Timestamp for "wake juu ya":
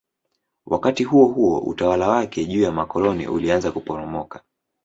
2.07-2.71